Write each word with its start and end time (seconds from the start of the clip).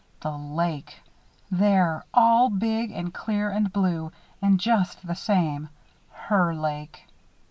The 0.21 0.35
lake! 0.35 0.99
There, 1.51 2.03
all 2.11 2.49
big 2.49 2.89
and 2.89 3.13
clear 3.13 3.51
and 3.51 3.71
blue. 3.71 4.11
And 4.41 4.59
just 4.59 5.05
the 5.05 5.13
same 5.13 5.69
her 6.09 6.55
lake! 6.55 7.05